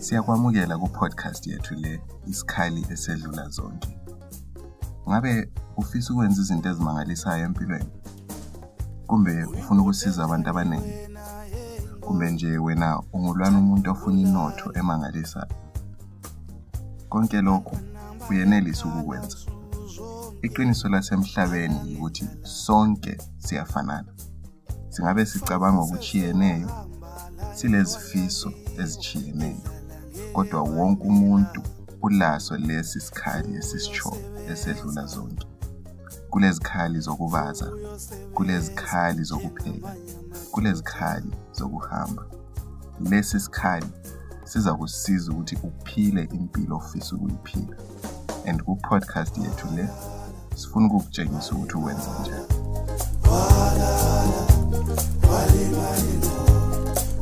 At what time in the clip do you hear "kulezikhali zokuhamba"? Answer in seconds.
40.50-42.24